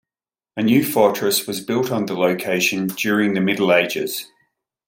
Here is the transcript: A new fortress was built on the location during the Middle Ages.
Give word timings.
A 0.57 0.63
new 0.63 0.83
fortress 0.83 1.45
was 1.45 1.61
built 1.61 1.91
on 1.91 2.07
the 2.07 2.15
location 2.17 2.87
during 2.87 3.35
the 3.35 3.39
Middle 3.39 3.71
Ages. 3.71 4.25